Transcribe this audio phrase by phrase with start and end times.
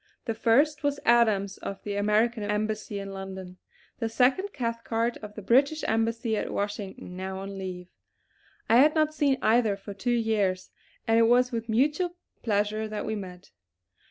[0.25, 3.57] The first was Adams of the American Embassy in London;
[3.99, 7.87] the second Cathcart of the British Embassy at Washington, now on leave.
[8.67, 10.71] I had not seen either for two years,
[11.07, 13.51] and it was with mutual pleasure that we met.